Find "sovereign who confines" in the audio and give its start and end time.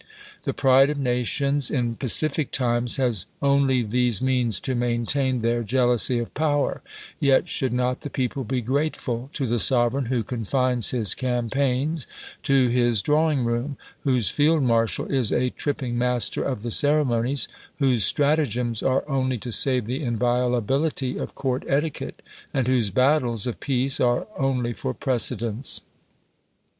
9.59-10.89